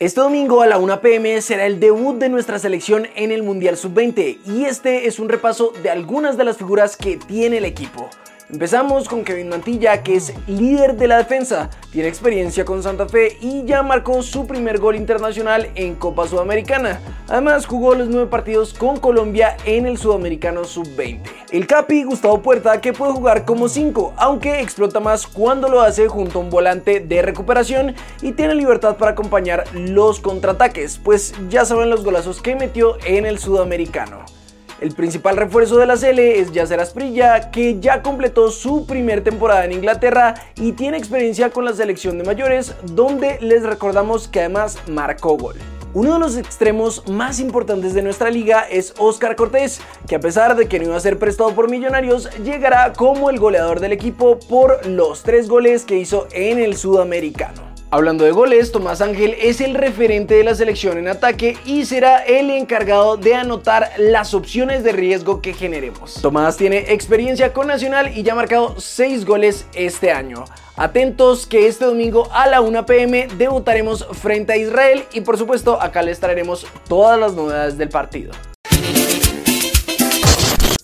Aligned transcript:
Este 0.00 0.20
domingo 0.20 0.60
a 0.60 0.66
la 0.66 0.78
1 0.78 1.00
pm 1.00 1.40
será 1.40 1.66
el 1.66 1.78
debut 1.78 2.18
de 2.18 2.28
nuestra 2.28 2.58
selección 2.58 3.06
en 3.14 3.30
el 3.30 3.44
Mundial 3.44 3.76
Sub-20 3.76 4.38
y 4.44 4.64
este 4.64 5.06
es 5.06 5.20
un 5.20 5.28
repaso 5.28 5.72
de 5.84 5.90
algunas 5.90 6.36
de 6.36 6.42
las 6.42 6.56
figuras 6.56 6.96
que 6.96 7.16
tiene 7.16 7.58
el 7.58 7.64
equipo. 7.64 8.10
Empezamos 8.50 9.08
con 9.08 9.24
Kevin 9.24 9.48
Mantilla, 9.48 10.02
que 10.02 10.16
es 10.16 10.34
líder 10.46 10.96
de 10.96 11.08
la 11.08 11.16
defensa, 11.16 11.70
tiene 11.90 12.08
experiencia 12.08 12.66
con 12.66 12.82
Santa 12.82 13.08
Fe 13.08 13.38
y 13.40 13.64
ya 13.64 13.82
marcó 13.82 14.22
su 14.22 14.46
primer 14.46 14.78
gol 14.78 14.96
internacional 14.96 15.70
en 15.74 15.94
Copa 15.94 16.28
Sudamericana. 16.28 17.00
Además 17.26 17.64
jugó 17.64 17.94
los 17.94 18.08
nueve 18.08 18.26
partidos 18.26 18.74
con 18.74 18.98
Colombia 18.98 19.56
en 19.64 19.86
el 19.86 19.96
Sudamericano 19.96 20.64
Sub-20. 20.64 21.22
El 21.52 21.66
Capi 21.66 22.04
Gustavo 22.04 22.42
Puerta, 22.42 22.82
que 22.82 22.92
puede 22.92 23.12
jugar 23.12 23.46
como 23.46 23.68
5, 23.68 24.12
aunque 24.18 24.60
explota 24.60 25.00
más 25.00 25.26
cuando 25.26 25.68
lo 25.68 25.80
hace 25.80 26.06
junto 26.06 26.38
a 26.38 26.42
un 26.42 26.50
volante 26.50 27.00
de 27.00 27.22
recuperación 27.22 27.94
y 28.20 28.32
tiene 28.32 28.54
libertad 28.54 28.96
para 28.98 29.12
acompañar 29.12 29.64
los 29.72 30.20
contraataques, 30.20 30.98
pues 31.02 31.34
ya 31.48 31.64
saben 31.64 31.88
los 31.88 32.04
golazos 32.04 32.42
que 32.42 32.56
metió 32.56 32.98
en 33.06 33.24
el 33.24 33.38
Sudamericano. 33.38 34.43
El 34.84 34.92
principal 34.92 35.38
refuerzo 35.38 35.78
de 35.78 35.86
la 35.86 35.96
Sele 35.96 36.40
es 36.40 36.52
Yacer 36.52 36.78
Asprilla, 36.78 37.50
que 37.50 37.80
ya 37.80 38.02
completó 38.02 38.50
su 38.50 38.84
primer 38.84 39.24
temporada 39.24 39.64
en 39.64 39.72
Inglaterra 39.72 40.34
y 40.56 40.72
tiene 40.72 40.98
experiencia 40.98 41.48
con 41.48 41.64
la 41.64 41.72
selección 41.72 42.18
de 42.18 42.24
mayores, 42.24 42.74
donde 42.92 43.38
les 43.40 43.62
recordamos 43.62 44.28
que 44.28 44.40
además 44.40 44.76
marcó 44.86 45.38
gol. 45.38 45.56
Uno 45.94 46.12
de 46.12 46.18
los 46.18 46.36
extremos 46.36 47.08
más 47.08 47.40
importantes 47.40 47.94
de 47.94 48.02
nuestra 48.02 48.28
liga 48.28 48.66
es 48.70 48.92
Oscar 48.98 49.36
Cortés, 49.36 49.80
que 50.06 50.16
a 50.16 50.20
pesar 50.20 50.54
de 50.54 50.68
que 50.68 50.78
no 50.78 50.84
iba 50.84 50.96
a 50.96 51.00
ser 51.00 51.18
prestado 51.18 51.54
por 51.54 51.70
Millonarios, 51.70 52.28
llegará 52.42 52.92
como 52.92 53.30
el 53.30 53.38
goleador 53.38 53.80
del 53.80 53.92
equipo 53.92 54.38
por 54.38 54.84
los 54.86 55.22
tres 55.22 55.48
goles 55.48 55.86
que 55.86 55.96
hizo 55.96 56.28
en 56.30 56.58
el 56.58 56.76
Sudamericano. 56.76 57.73
Hablando 57.94 58.24
de 58.24 58.32
goles, 58.32 58.72
Tomás 58.72 59.00
Ángel 59.00 59.36
es 59.40 59.60
el 59.60 59.74
referente 59.74 60.34
de 60.34 60.42
la 60.42 60.56
selección 60.56 60.98
en 60.98 61.06
ataque 61.06 61.56
y 61.64 61.84
será 61.84 62.24
el 62.24 62.50
encargado 62.50 63.16
de 63.16 63.36
anotar 63.36 63.88
las 63.98 64.34
opciones 64.34 64.82
de 64.82 64.90
riesgo 64.90 65.40
que 65.40 65.54
generemos. 65.54 66.14
Tomás 66.14 66.56
tiene 66.56 66.92
experiencia 66.92 67.52
con 67.52 67.68
Nacional 67.68 68.10
y 68.12 68.24
ya 68.24 68.32
ha 68.32 68.34
marcado 68.34 68.80
6 68.80 69.24
goles 69.24 69.66
este 69.74 70.10
año. 70.10 70.44
Atentos 70.74 71.46
que 71.46 71.68
este 71.68 71.84
domingo 71.84 72.28
a 72.32 72.48
la 72.48 72.62
1 72.62 72.84
pm 72.84 73.28
debutaremos 73.38 74.04
frente 74.10 74.54
a 74.54 74.56
Israel 74.56 75.04
y 75.12 75.20
por 75.20 75.38
supuesto 75.38 75.80
acá 75.80 76.02
les 76.02 76.18
traeremos 76.18 76.66
todas 76.88 77.16
las 77.16 77.34
novedades 77.34 77.78
del 77.78 77.90
partido. 77.90 78.32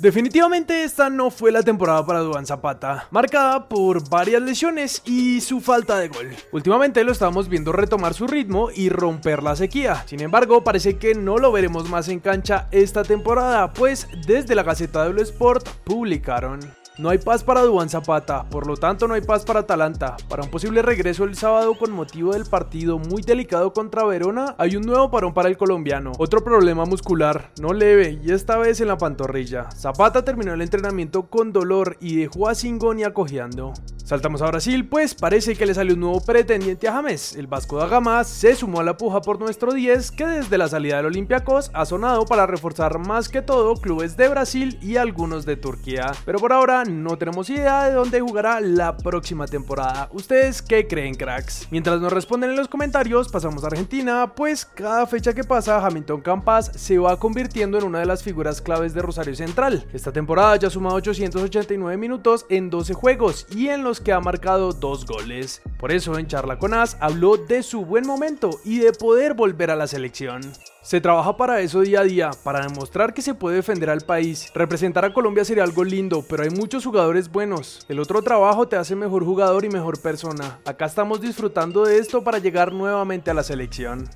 Definitivamente 0.00 0.82
esta 0.82 1.10
no 1.10 1.30
fue 1.30 1.52
la 1.52 1.62
temporada 1.62 2.06
para 2.06 2.20
Duan 2.20 2.46
Zapata, 2.46 3.06
marcada 3.10 3.68
por 3.68 4.08
varias 4.08 4.40
lesiones 4.40 5.02
y 5.04 5.42
su 5.42 5.60
falta 5.60 5.98
de 5.98 6.08
gol. 6.08 6.30
Últimamente 6.52 7.04
lo 7.04 7.12
estamos 7.12 7.50
viendo 7.50 7.70
retomar 7.70 8.14
su 8.14 8.26
ritmo 8.26 8.70
y 8.74 8.88
romper 8.88 9.42
la 9.42 9.56
sequía. 9.56 10.02
Sin 10.06 10.20
embargo, 10.20 10.64
parece 10.64 10.96
que 10.96 11.14
no 11.14 11.36
lo 11.36 11.52
veremos 11.52 11.90
más 11.90 12.08
en 12.08 12.20
cancha 12.20 12.66
esta 12.70 13.04
temporada, 13.04 13.74
pues 13.74 14.08
desde 14.26 14.54
la 14.54 14.62
Gaceta 14.62 15.06
de 15.06 15.20
Sport 15.20 15.68
publicaron 15.84 16.79
no 17.00 17.08
hay 17.08 17.18
paz 17.18 17.42
para 17.42 17.62
Duan 17.62 17.88
Zapata, 17.88 18.44
por 18.50 18.66
lo 18.66 18.76
tanto 18.76 19.08
no 19.08 19.14
hay 19.14 19.22
paz 19.22 19.44
para 19.44 19.60
Atalanta. 19.60 20.16
Para 20.28 20.42
un 20.42 20.50
posible 20.50 20.82
regreso 20.82 21.24
el 21.24 21.34
sábado 21.34 21.74
con 21.74 21.90
motivo 21.92 22.34
del 22.34 22.44
partido 22.44 22.98
muy 22.98 23.22
delicado 23.22 23.72
contra 23.72 24.04
Verona, 24.04 24.54
hay 24.58 24.76
un 24.76 24.82
nuevo 24.82 25.10
parón 25.10 25.32
para 25.32 25.48
el 25.48 25.56
colombiano. 25.56 26.12
Otro 26.18 26.44
problema 26.44 26.84
muscular, 26.84 27.52
no 27.58 27.72
leve, 27.72 28.18
y 28.22 28.32
esta 28.32 28.58
vez 28.58 28.82
en 28.82 28.88
la 28.88 28.98
pantorrilla. 28.98 29.70
Zapata 29.70 30.24
terminó 30.24 30.52
el 30.52 30.60
entrenamiento 30.60 31.30
con 31.30 31.54
dolor 31.54 31.96
y 32.00 32.16
dejó 32.16 32.48
a 32.48 32.54
Singonia 32.54 33.14
cojeando. 33.14 33.72
Saltamos 34.10 34.42
a 34.42 34.46
Brasil, 34.46 34.88
pues 34.88 35.14
parece 35.14 35.54
que 35.54 35.64
le 35.66 35.72
salió 35.72 35.94
un 35.94 36.00
nuevo 36.00 36.20
pretendiente 36.20 36.88
a 36.88 36.94
James. 36.94 37.36
El 37.36 37.46
Vasco 37.46 37.78
da 37.78 37.86
Gama 37.86 38.24
se 38.24 38.56
sumó 38.56 38.80
a 38.80 38.82
la 38.82 38.96
puja 38.96 39.20
por 39.22 39.38
nuestro 39.38 39.72
10, 39.72 40.10
que 40.10 40.26
desde 40.26 40.58
la 40.58 40.68
salida 40.68 40.96
del 40.96 41.06
Olympiacos 41.06 41.70
ha 41.74 41.86
sonado 41.86 42.26
para 42.26 42.44
reforzar 42.44 42.98
más 42.98 43.28
que 43.28 43.40
todo 43.40 43.76
clubes 43.76 44.16
de 44.16 44.28
Brasil 44.28 44.80
y 44.82 44.96
algunos 44.96 45.46
de 45.46 45.56
Turquía. 45.56 46.10
Pero 46.24 46.40
por 46.40 46.52
ahora 46.52 46.84
no 46.90 47.16
tenemos 47.16 47.48
idea 47.50 47.84
de 47.84 47.94
dónde 47.94 48.20
jugará 48.20 48.60
la 48.60 48.96
próxima 48.96 49.46
temporada. 49.46 50.08
¿Ustedes 50.12 50.60
qué 50.60 50.86
creen, 50.86 51.14
cracks? 51.14 51.68
Mientras 51.70 52.00
nos 52.00 52.12
responden 52.12 52.50
en 52.50 52.56
los 52.56 52.68
comentarios, 52.68 53.28
pasamos 53.28 53.64
a 53.64 53.68
Argentina, 53.68 54.32
pues 54.34 54.64
cada 54.64 55.06
fecha 55.06 55.32
que 55.32 55.44
pasa, 55.44 55.84
Hamilton 55.84 56.20
Campas 56.20 56.72
se 56.74 56.98
va 56.98 57.18
convirtiendo 57.18 57.78
en 57.78 57.84
una 57.84 58.00
de 58.00 58.06
las 58.06 58.22
figuras 58.22 58.60
claves 58.60 58.94
de 58.94 59.02
Rosario 59.02 59.34
Central. 59.34 59.86
Esta 59.92 60.12
temporada 60.12 60.56
ya 60.56 60.68
ha 60.68 60.70
sumado 60.70 60.96
889 60.96 61.96
minutos 61.96 62.46
en 62.48 62.70
12 62.70 62.94
juegos 62.94 63.46
y 63.54 63.68
en 63.68 63.82
los 63.82 64.00
que 64.00 64.12
ha 64.12 64.20
marcado 64.20 64.72
dos 64.72 65.06
goles. 65.06 65.62
Por 65.78 65.92
eso 65.92 66.18
en 66.18 66.26
Charla 66.26 66.58
con 66.58 66.74
As 66.74 66.96
habló 67.00 67.36
de 67.36 67.62
su 67.62 67.84
buen 67.84 68.06
momento 68.06 68.50
y 68.64 68.78
de 68.78 68.92
poder 68.92 69.34
volver 69.34 69.70
a 69.70 69.76
la 69.76 69.86
selección. 69.86 70.40
Se 70.82 71.00
trabaja 71.00 71.36
para 71.36 71.60
eso 71.60 71.80
día 71.80 72.00
a 72.00 72.04
día, 72.04 72.30
para 72.42 72.66
demostrar 72.66 73.12
que 73.12 73.20
se 73.20 73.34
puede 73.34 73.56
defender 73.56 73.90
al 73.90 74.00
país. 74.00 74.50
Representar 74.54 75.04
a 75.04 75.12
Colombia 75.12 75.44
sería 75.44 75.62
algo 75.62 75.84
lindo, 75.84 76.24
pero 76.26 76.42
hay 76.42 76.50
muchos 76.50 76.84
jugadores 76.84 77.30
buenos. 77.30 77.84
El 77.88 78.00
otro 78.00 78.22
trabajo 78.22 78.66
te 78.66 78.76
hace 78.76 78.96
mejor 78.96 79.24
jugador 79.24 79.66
y 79.66 79.68
mejor 79.68 80.00
persona. 80.00 80.58
Acá 80.64 80.86
estamos 80.86 81.20
disfrutando 81.20 81.84
de 81.84 81.98
esto 81.98 82.24
para 82.24 82.38
llegar 82.38 82.72
nuevamente 82.72 83.30
a 83.30 83.34
la 83.34 83.42
selección. 83.42 84.08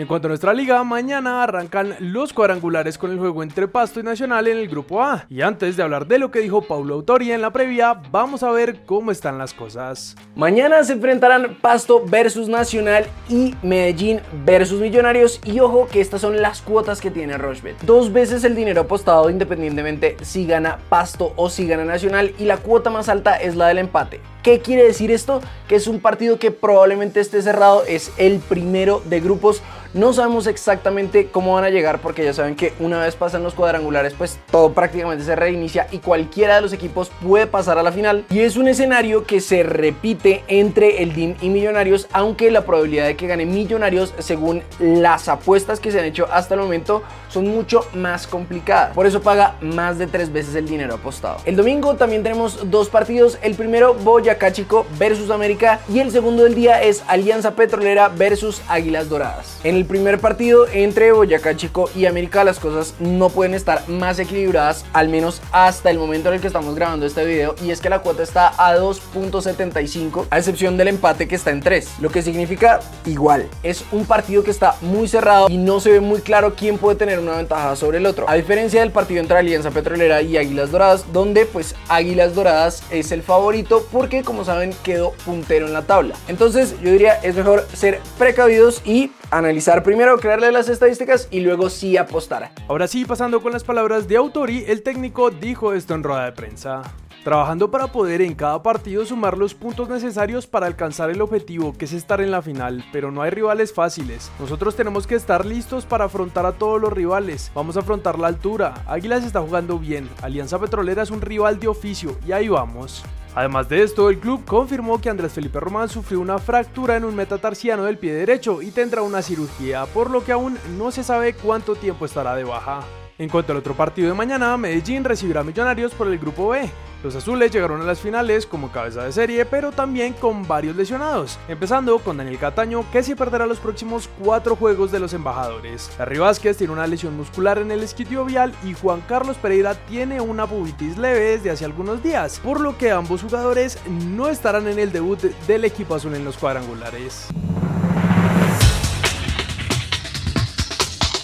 En 0.00 0.06
cuanto 0.06 0.28
a 0.28 0.30
nuestra 0.30 0.54
liga, 0.54 0.82
mañana 0.82 1.42
arrancan 1.42 1.94
los 1.98 2.32
cuadrangulares 2.32 2.96
con 2.96 3.10
el 3.10 3.18
juego 3.18 3.42
entre 3.42 3.68
Pasto 3.68 4.00
y 4.00 4.02
Nacional 4.02 4.48
en 4.48 4.56
el 4.56 4.66
grupo 4.66 5.02
A. 5.02 5.26
Y 5.28 5.42
antes 5.42 5.76
de 5.76 5.82
hablar 5.82 6.06
de 6.06 6.18
lo 6.18 6.30
que 6.30 6.38
dijo 6.38 6.62
Paulo 6.62 6.94
Autori 6.94 7.32
en 7.32 7.42
la 7.42 7.52
previa, 7.52 8.00
vamos 8.10 8.42
a 8.42 8.50
ver 8.50 8.80
cómo 8.86 9.10
están 9.10 9.36
las 9.36 9.52
cosas. 9.52 10.16
Mañana 10.34 10.82
se 10.84 10.94
enfrentarán 10.94 11.58
Pasto 11.60 12.02
versus 12.06 12.48
Nacional 12.48 13.04
y 13.28 13.54
Medellín 13.62 14.22
versus 14.46 14.80
Millonarios. 14.80 15.38
Y 15.44 15.60
ojo 15.60 15.86
que 15.86 16.00
estas 16.00 16.22
son 16.22 16.40
las 16.40 16.62
cuotas 16.62 17.02
que 17.02 17.10
tiene 17.10 17.36
Rochbet. 17.36 17.82
Dos 17.82 18.10
veces 18.10 18.42
el 18.44 18.56
dinero 18.56 18.80
apostado 18.80 19.28
independientemente 19.28 20.16
si 20.22 20.46
gana 20.46 20.78
Pasto 20.88 21.34
o 21.36 21.50
si 21.50 21.66
gana 21.66 21.84
Nacional. 21.84 22.32
Y 22.38 22.46
la 22.46 22.56
cuota 22.56 22.88
más 22.88 23.10
alta 23.10 23.36
es 23.36 23.54
la 23.54 23.68
del 23.68 23.76
empate. 23.76 24.22
¿Qué 24.42 24.60
quiere 24.60 24.84
decir 24.84 25.10
esto? 25.10 25.42
Que 25.68 25.76
es 25.76 25.86
un 25.86 26.00
partido 26.00 26.38
que 26.38 26.50
probablemente 26.50 27.20
esté 27.20 27.42
cerrado, 27.42 27.84
es 27.84 28.10
el 28.16 28.38
primero 28.38 29.02
de 29.04 29.20
grupos. 29.20 29.62
No 29.92 30.12
sabemos 30.12 30.46
exactamente 30.46 31.30
cómo 31.32 31.54
van 31.54 31.64
a 31.64 31.70
llegar 31.70 32.00
porque 32.00 32.24
ya 32.24 32.32
saben 32.32 32.54
que 32.54 32.72
una 32.78 33.02
vez 33.02 33.16
pasan 33.16 33.42
los 33.42 33.54
cuadrangulares 33.54 34.14
pues 34.16 34.38
todo 34.48 34.72
prácticamente 34.72 35.24
se 35.24 35.34
reinicia 35.34 35.88
y 35.90 35.98
cualquiera 35.98 36.54
de 36.54 36.60
los 36.60 36.72
equipos 36.72 37.10
puede 37.20 37.48
pasar 37.48 37.76
a 37.76 37.82
la 37.82 37.90
final. 37.90 38.24
Y 38.30 38.38
es 38.38 38.56
un 38.56 38.68
escenario 38.68 39.24
que 39.24 39.40
se 39.40 39.64
repite 39.64 40.44
entre 40.46 41.02
el 41.02 41.12
DIM 41.12 41.34
y 41.40 41.48
Millonarios, 41.48 42.06
aunque 42.12 42.52
la 42.52 42.64
probabilidad 42.64 43.06
de 43.06 43.16
que 43.16 43.26
gane 43.26 43.46
Millonarios 43.46 44.14
según 44.20 44.62
las 44.78 45.28
apuestas 45.28 45.80
que 45.80 45.90
se 45.90 45.98
han 45.98 46.04
hecho 46.04 46.28
hasta 46.30 46.54
el 46.54 46.60
momento 46.60 47.02
son 47.28 47.48
mucho 47.48 47.84
más 47.92 48.28
complicadas. 48.28 48.94
Por 48.94 49.06
eso 49.06 49.20
paga 49.20 49.56
más 49.60 49.98
de 49.98 50.06
tres 50.06 50.32
veces 50.32 50.54
el 50.54 50.68
dinero 50.68 50.94
apostado. 50.94 51.38
El 51.44 51.56
domingo 51.56 51.96
también 51.96 52.22
tenemos 52.22 52.70
dos 52.70 52.88
partidos. 52.88 53.38
El 53.42 53.56
primero 53.56 53.94
Boyacá 54.30 54.52
Chico 54.52 54.86
versus 54.96 55.28
América 55.30 55.80
y 55.92 55.98
el 55.98 56.12
segundo 56.12 56.44
del 56.44 56.54
día 56.54 56.80
es 56.80 57.02
Alianza 57.08 57.56
Petrolera 57.56 58.08
versus 58.08 58.62
Águilas 58.68 59.08
Doradas. 59.08 59.58
En 59.64 59.74
el 59.74 59.84
primer 59.84 60.20
partido 60.20 60.68
entre 60.72 61.10
Boyacá 61.10 61.56
Chico 61.56 61.90
y 61.96 62.06
América 62.06 62.44
las 62.44 62.60
cosas 62.60 62.94
no 63.00 63.28
pueden 63.28 63.54
estar 63.54 63.88
más 63.88 64.20
equilibradas, 64.20 64.84
al 64.92 65.08
menos 65.08 65.42
hasta 65.50 65.90
el 65.90 65.98
momento 65.98 66.28
en 66.28 66.36
el 66.36 66.40
que 66.40 66.46
estamos 66.46 66.76
grabando 66.76 67.06
este 67.06 67.24
video, 67.24 67.56
y 67.60 67.72
es 67.72 67.80
que 67.80 67.90
la 67.90 67.98
cuota 67.98 68.22
está 68.22 68.52
a 68.56 68.76
2.75, 68.76 70.26
a 70.30 70.38
excepción 70.38 70.76
del 70.76 70.86
empate 70.86 71.26
que 71.26 71.34
está 71.34 71.50
en 71.50 71.60
3, 71.60 71.88
lo 71.98 72.10
que 72.10 72.22
significa 72.22 72.78
igual. 73.06 73.48
Es 73.64 73.84
un 73.90 74.04
partido 74.06 74.44
que 74.44 74.52
está 74.52 74.76
muy 74.80 75.08
cerrado 75.08 75.48
y 75.48 75.56
no 75.56 75.80
se 75.80 75.90
ve 75.90 76.00
muy 76.00 76.20
claro 76.20 76.54
quién 76.54 76.78
puede 76.78 76.96
tener 76.96 77.18
una 77.18 77.36
ventaja 77.36 77.74
sobre 77.74 77.98
el 77.98 78.06
otro, 78.06 78.30
a 78.30 78.34
diferencia 78.36 78.78
del 78.78 78.92
partido 78.92 79.20
entre 79.20 79.38
Alianza 79.38 79.72
Petrolera 79.72 80.22
y 80.22 80.36
Águilas 80.36 80.70
Doradas, 80.70 81.12
donde 81.12 81.46
pues 81.46 81.74
Águilas 81.88 82.36
Doradas 82.36 82.84
es 82.92 83.10
el 83.10 83.24
favorito 83.24 83.84
porque 83.90 84.19
como 84.22 84.44
saben 84.44 84.74
quedó 84.82 85.12
puntero 85.24 85.66
en 85.66 85.72
la 85.72 85.82
tabla. 85.82 86.14
Entonces 86.28 86.74
yo 86.82 86.90
diría 86.90 87.14
es 87.22 87.36
mejor 87.36 87.66
ser 87.72 88.00
precavidos 88.18 88.82
y 88.84 89.12
analizar 89.30 89.82
primero, 89.82 90.18
crearle 90.18 90.52
las 90.52 90.68
estadísticas 90.68 91.28
y 91.30 91.40
luego 91.40 91.70
sí 91.70 91.96
apostar. 91.96 92.52
Ahora 92.68 92.86
sí, 92.86 93.04
pasando 93.04 93.42
con 93.42 93.52
las 93.52 93.64
palabras 93.64 94.08
de 94.08 94.16
Autori, 94.16 94.64
el 94.66 94.82
técnico 94.82 95.30
dijo 95.30 95.72
esto 95.72 95.94
en 95.94 96.02
rueda 96.02 96.24
de 96.24 96.32
prensa. 96.32 96.82
Trabajando 97.24 97.70
para 97.70 97.88
poder 97.88 98.22
en 98.22 98.34
cada 98.34 98.62
partido 98.62 99.04
sumar 99.04 99.36
los 99.36 99.52
puntos 99.52 99.90
necesarios 99.90 100.46
para 100.46 100.66
alcanzar 100.66 101.10
el 101.10 101.20
objetivo 101.20 101.76
que 101.76 101.84
es 101.84 101.92
estar 101.92 102.22
en 102.22 102.30
la 102.30 102.40
final, 102.40 102.82
pero 102.92 103.10
no 103.10 103.20
hay 103.20 103.30
rivales 103.30 103.74
fáciles. 103.74 104.30
Nosotros 104.40 104.74
tenemos 104.74 105.06
que 105.06 105.16
estar 105.16 105.44
listos 105.44 105.84
para 105.84 106.06
afrontar 106.06 106.46
a 106.46 106.52
todos 106.52 106.80
los 106.80 106.90
rivales. 106.90 107.52
Vamos 107.54 107.76
a 107.76 107.80
afrontar 107.80 108.18
la 108.18 108.28
altura. 108.28 108.72
Águilas 108.86 109.24
está 109.24 109.42
jugando 109.42 109.78
bien. 109.78 110.08
Alianza 110.22 110.58
Petrolera 110.58 111.02
es 111.02 111.10
un 111.10 111.20
rival 111.20 111.60
de 111.60 111.68
oficio 111.68 112.16
y 112.26 112.32
ahí 112.32 112.48
vamos. 112.48 113.04
Además 113.34 113.68
de 113.68 113.82
esto, 113.82 114.10
el 114.10 114.18
club 114.18 114.44
confirmó 114.44 115.00
que 115.00 115.08
Andrés 115.08 115.32
Felipe 115.32 115.60
Román 115.60 115.88
sufrió 115.88 116.20
una 116.20 116.38
fractura 116.38 116.96
en 116.96 117.04
un 117.04 117.14
metatarsiano 117.14 117.84
del 117.84 117.98
pie 117.98 118.12
derecho 118.12 118.60
y 118.60 118.70
tendrá 118.72 119.02
una 119.02 119.22
cirugía, 119.22 119.86
por 119.86 120.10
lo 120.10 120.24
que 120.24 120.32
aún 120.32 120.58
no 120.76 120.90
se 120.90 121.04
sabe 121.04 121.34
cuánto 121.34 121.76
tiempo 121.76 122.04
estará 122.04 122.34
de 122.34 122.44
baja. 122.44 122.84
En 123.20 123.28
cuanto 123.28 123.52
al 123.52 123.58
otro 123.58 123.74
partido 123.74 124.08
de 124.08 124.14
mañana, 124.14 124.56
Medellín 124.56 125.04
recibirá 125.04 125.44
Millonarios 125.44 125.92
por 125.92 126.06
el 126.06 126.18
grupo 126.18 126.48
B. 126.48 126.70
Los 127.04 127.14
azules 127.14 127.52
llegaron 127.52 127.82
a 127.82 127.84
las 127.84 128.00
finales 128.00 128.46
como 128.46 128.72
cabeza 128.72 129.04
de 129.04 129.12
serie, 129.12 129.44
pero 129.44 129.72
también 129.72 130.14
con 130.14 130.48
varios 130.48 130.74
lesionados, 130.74 131.38
empezando 131.46 131.98
con 131.98 132.16
Daniel 132.16 132.38
Cataño, 132.38 132.82
que 132.90 133.02
se 133.02 133.16
perderá 133.16 133.44
los 133.44 133.60
próximos 133.60 134.08
cuatro 134.24 134.56
juegos 134.56 134.90
de 134.90 135.00
los 135.00 135.12
embajadores. 135.12 135.90
Larry 135.98 136.16
Vázquez 136.16 136.56
tiene 136.56 136.72
una 136.72 136.86
lesión 136.86 137.14
muscular 137.14 137.58
en 137.58 137.70
el 137.70 137.82
isquiotibial 137.82 138.54
y 138.64 138.72
Juan 138.72 139.02
Carlos 139.06 139.36
Pereira 139.36 139.74
tiene 139.74 140.22
una 140.22 140.46
pubitis 140.46 140.96
leve 140.96 141.36
desde 141.36 141.50
hace 141.50 141.66
algunos 141.66 142.02
días, 142.02 142.40
por 142.42 142.58
lo 142.58 142.78
que 142.78 142.90
ambos 142.90 143.20
jugadores 143.20 143.78
no 143.86 144.28
estarán 144.28 144.66
en 144.66 144.78
el 144.78 144.92
debut 144.92 145.20
del 145.46 145.66
equipo 145.66 145.94
azul 145.94 146.14
en 146.14 146.24
los 146.24 146.38
cuadrangulares. 146.38 147.28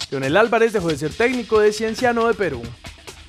Leonel 0.09 0.37
Álvarez 0.37 0.71
dejó 0.73 0.87
de 0.87 0.97
ser 0.97 1.13
técnico 1.13 1.59
de 1.59 1.73
Cienciano 1.73 2.27
de 2.27 2.33
Perú. 2.33 2.61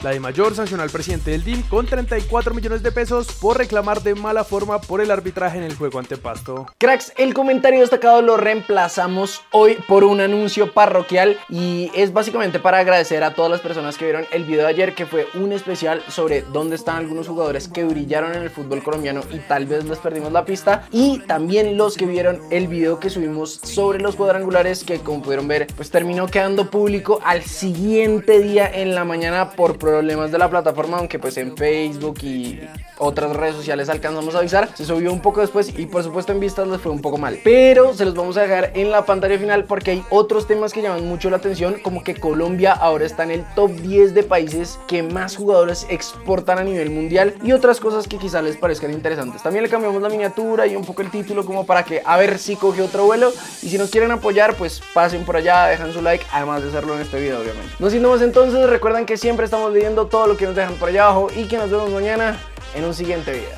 La 0.03 0.11
de 0.11 0.21
mayor 0.21 0.55
sancionó 0.55 0.85
al 0.85 0.91
presidente 0.91 1.33
del 1.33 1.43
DIM 1.43 1.63
con 1.63 1.85
34 1.85 2.55
millones 2.55 2.85
de 2.85 2.93
pesos 2.93 3.33
por 3.33 3.59
reclamar 3.59 4.01
de 4.01 4.15
mala 4.15 4.45
forma 4.45 4.81
por 4.81 5.01
el 5.01 5.11
arbitraje 5.11 5.59
en 5.59 5.65
el 5.65 5.75
juego 5.75 5.99
ante 5.99 6.17
Pasto. 6.17 6.67
Cracks, 6.79 7.13
el 7.17 7.35
comentario 7.35 7.81
destacado 7.81 8.23
lo 8.23 8.37
reemplazamos 8.37 9.43
hoy 9.51 9.77
por 9.89 10.05
un 10.05 10.21
anuncio 10.21 10.73
parroquial 10.73 11.37
y 11.49 11.91
es 11.97 12.13
básicamente 12.13 12.61
para 12.61 12.79
agradecer 12.79 13.25
a 13.25 13.35
todas 13.35 13.51
las 13.51 13.61
personas 13.61 13.97
que 13.97 14.05
vieron 14.05 14.25
el 14.31 14.45
video 14.45 14.63
de 14.63 14.69
ayer 14.69 14.95
que 14.95 15.05
fue 15.05 15.27
un 15.35 15.53
especial 15.53 16.01
sobre 16.09 16.43
dónde 16.43 16.77
están 16.77 16.99
algunos 16.99 17.27
jugadores 17.27 17.67
que 17.67 17.83
brillaron 17.83 18.37
en 18.37 18.43
el 18.43 18.51
fútbol 18.51 18.85
colombiano 18.85 19.23
y 19.33 19.39
tal 19.39 19.67
vez 19.67 19.85
les 19.85 19.99
perdimos 19.99 20.31
la 20.31 20.45
pista 20.45 20.87
y 20.93 21.19
también 21.27 21.77
los 21.77 21.97
que 21.97 22.07
vieron 22.07 22.41
el 22.53 22.69
video 22.69 23.01
que 23.01 23.11
subimos 23.11 23.59
sobre 23.65 23.99
los 23.99 24.15
cuadrangulares 24.15 24.85
que 24.85 25.01
como 25.01 25.23
pudieron 25.23 25.49
ver 25.49 25.67
pues 25.75 25.91
terminó 25.91 26.29
quedando 26.29 26.71
público 26.71 27.21
al 27.25 27.43
siguiente 27.43 28.39
día 28.39 28.71
en 28.73 28.95
la 28.95 29.05
mañana 29.05 29.51
por 29.51 29.77
problemas 29.89 30.31
de 30.31 30.37
la 30.37 30.51
plataforma, 30.51 30.99
aunque 30.99 31.19
pues 31.19 31.39
en 31.39 31.57
Facebook 31.57 32.19
y 32.23 32.61
otras 32.99 33.35
redes 33.35 33.57
sociales 33.57 33.89
alcanzamos 33.89 34.35
a 34.35 34.41
avisar, 34.41 34.69
se 34.75 34.85
subió 34.85 35.11
un 35.11 35.21
poco 35.21 35.41
después 35.41 35.73
y 35.79 35.87
por 35.87 36.03
supuesto 36.03 36.33
en 36.33 36.41
vistas 36.41 36.69
les 36.69 36.81
fue 36.81 36.93
un 36.93 37.01
poco 37.01 37.17
mal. 37.17 37.39
Pero 37.43 37.95
se 37.95 38.05
los 38.05 38.15
vamos 38.15 38.37
a 38.37 38.43
dejar 38.43 38.73
en 38.75 38.91
la 38.91 39.07
pantalla 39.07 39.39
final 39.39 39.65
porque 39.65 39.93
hay 39.93 40.05
otros 40.11 40.47
temas 40.47 40.75
que 40.75 40.83
llaman 40.83 41.07
mucho 41.07 41.31
la 41.31 41.39
atención, 41.39 41.79
como 41.83 42.05
que 42.05 42.15
Colombia 42.15 42.73
ahora 42.73 43.07
está 43.07 43.23
en 43.23 43.31
el 43.31 43.45
top 43.55 43.71
10 43.71 44.13
de 44.13 44.25
países 44.25 44.79
que 44.87 45.03
más 45.03 45.37
jugadores 45.37 45.87
exportan 45.89 46.59
a 46.59 46.65
nivel 46.65 46.91
mundial 46.91 47.35
y 47.43 47.53
otras 47.53 47.81
cosas 47.81 48.07
que 48.07 48.19
quizá 48.19 48.43
les 48.43 48.59
parezcan 48.59 48.93
interesantes. 48.93 49.43
También 49.43 49.63
le 49.63 49.71
cambiamos 49.71 50.03
la 50.03 50.11
miniatura 50.11 50.67
y 50.67 50.77
un 50.77 50.85
poco 50.85 51.01
el 51.01 51.11
título 51.11 51.47
como 51.47 51.65
para 51.65 51.85
que 51.85 52.03
a 52.05 52.19
ver 52.19 52.39
si 52.39 52.57
coge 52.57 52.83
otro 52.83 53.07
vuelo 53.07 53.33
y 53.63 53.71
si 53.71 53.79
nos 53.79 53.91
quieren 53.91 54.11
apoyar 54.11 54.55
pues 54.57 54.83
pasen 54.93 55.25
por 55.25 55.37
allá, 55.37 55.67
dejan 55.67 55.95
su 55.95 56.03
like, 56.03 56.27
además 56.31 56.63
de 56.63 56.69
hacerlo 56.69 56.95
en 56.95 57.01
este 57.01 57.19
video 57.19 57.41
obviamente. 57.41 57.73
No 57.79 57.89
siendo 57.89 58.11
más 58.11 58.21
entonces, 58.21 58.69
recuerden 58.69 59.07
que 59.07 59.17
siempre 59.17 59.45
estamos 59.45 59.73
viendo 59.79 60.07
todo 60.07 60.27
lo 60.27 60.37
que 60.37 60.45
nos 60.45 60.55
dejan 60.55 60.75
por 60.75 60.89
allá 60.89 61.05
abajo 61.05 61.29
y 61.35 61.45
que 61.45 61.57
nos 61.57 61.71
vemos 61.71 61.91
mañana 61.91 62.39
en 62.75 62.85
un 62.85 62.95
siguiente 62.95 63.33
video. 63.33 63.49